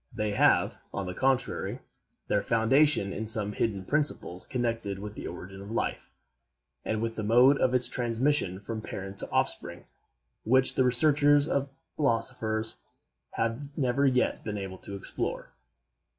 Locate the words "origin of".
5.27-5.69